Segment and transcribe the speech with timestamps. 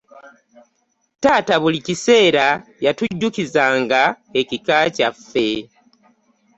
[1.21, 2.45] Taata buli kaseera
[2.85, 4.01] yatujjukizanga
[4.39, 5.49] ekika kyaffe.